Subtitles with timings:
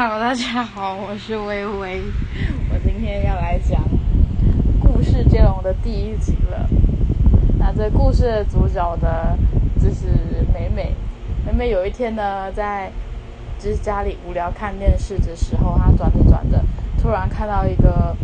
[0.00, 2.00] Hello，大家好，我是微微。
[2.70, 3.80] 我今天要来讲
[4.80, 6.70] 《故事接龙》的第一集了。
[7.58, 9.36] 那这故事的主角呢，
[9.82, 10.06] 就是
[10.54, 10.94] 美美。
[11.44, 12.92] 美美有一天呢，在
[13.58, 16.64] 就是家里无聊看电视的时候，她转着转着，
[17.02, 18.16] 突然看到一个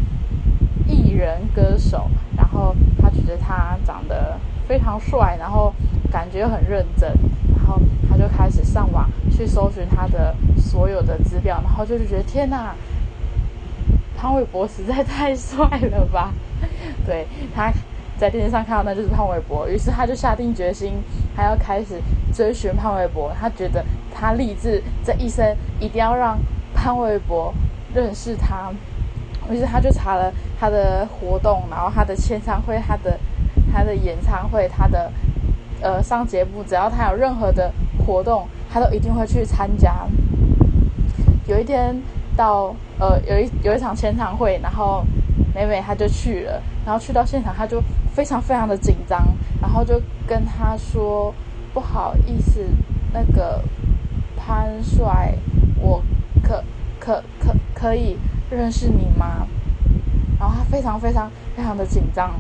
[0.87, 2.73] 艺人歌手，然后
[3.03, 4.39] 她觉得他长得
[4.69, 5.75] 非常帅，然后
[6.09, 7.11] 感觉很认真，
[7.57, 8.84] 然后她就开始上
[9.37, 12.75] 去搜寻他的所有的资料，然后就是觉得天哪，
[14.17, 16.33] 潘玮柏实在太帅了吧！
[17.05, 17.73] 对他
[18.17, 20.95] 在电视上看到那就是潘玮柏，于是他就下定决心，
[21.37, 22.01] 他要开始
[22.33, 23.33] 追寻潘玮柏。
[23.39, 23.85] 他觉得
[24.15, 26.39] 他立志这一生一定要让
[26.75, 27.53] 潘玮柏
[27.93, 28.73] 认识他，
[29.51, 33.19] 于是他就查了他的活动，然后他的签唱会、他的
[33.73, 35.11] 他的演唱会、他的
[35.83, 37.71] 呃上节目，只要他有任何的
[38.07, 39.95] 活动，他都一定会去参加。
[41.47, 41.95] 有一天
[42.37, 45.05] 到呃有一有一场签唱会，然后
[45.55, 47.81] 美美她就去了，然后去到现场，她就
[48.13, 49.25] 非常非常的紧张，
[49.63, 51.33] 然后就跟他说
[51.73, 52.67] 不好意思，
[53.13, 53.63] 那个
[54.37, 55.33] 潘帅，
[55.81, 56.03] 我
[56.43, 56.65] 可
[56.99, 58.17] 可可可以
[58.51, 59.47] 认识你吗？
[60.41, 62.33] 然后他非常非常非常的紧张，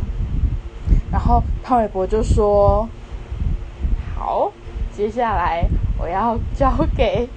[1.12, 2.88] 然后潘玮柏就说
[4.16, 4.50] 好，
[4.96, 5.66] 接下来
[5.98, 7.28] 我要交给。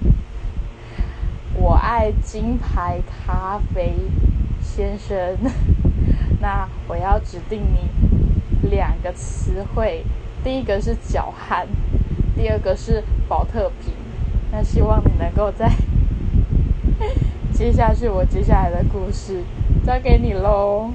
[1.54, 3.92] 我爱金牌咖啡
[4.62, 5.36] 先生，
[6.40, 10.04] 那我要指定你两个词汇，
[10.44, 11.66] 第一个是脚汗，
[12.36, 13.92] 第二个是保特瓶。
[14.52, 15.68] 那希望你能够在
[17.52, 19.42] 接下去我接下来的故事
[19.84, 20.92] 交给你喽。